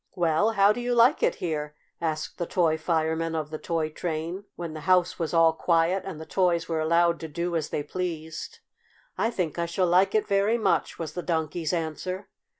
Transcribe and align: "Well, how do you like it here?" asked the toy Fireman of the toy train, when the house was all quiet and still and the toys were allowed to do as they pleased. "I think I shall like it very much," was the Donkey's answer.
"Well, 0.15 0.53
how 0.53 0.73
do 0.73 0.81
you 0.81 0.95
like 0.95 1.21
it 1.21 1.35
here?" 1.35 1.75
asked 2.01 2.39
the 2.39 2.47
toy 2.47 2.75
Fireman 2.75 3.35
of 3.35 3.51
the 3.51 3.59
toy 3.59 3.89
train, 3.91 4.45
when 4.55 4.73
the 4.73 4.79
house 4.89 5.19
was 5.19 5.31
all 5.31 5.53
quiet 5.53 5.97
and 5.97 6.03
still 6.03 6.11
and 6.13 6.19
the 6.21 6.25
toys 6.25 6.67
were 6.67 6.79
allowed 6.79 7.19
to 7.19 7.27
do 7.27 7.55
as 7.55 7.69
they 7.69 7.83
pleased. 7.83 8.61
"I 9.15 9.29
think 9.29 9.59
I 9.59 9.67
shall 9.67 9.85
like 9.85 10.15
it 10.15 10.27
very 10.27 10.57
much," 10.57 10.97
was 10.97 11.13
the 11.13 11.21
Donkey's 11.21 11.71
answer. 11.71 12.29